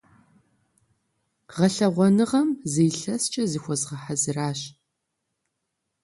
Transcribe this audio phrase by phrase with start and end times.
[1.53, 4.59] Гъэлъэгъуэныгъэм зы илъэскӀэ зыхуэзгъэхьэзыращ.